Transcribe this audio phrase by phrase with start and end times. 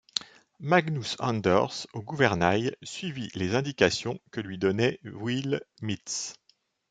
[0.59, 6.33] Magnus Anders, au gouvernail, suivit les indications que lui donnait Will Mitz.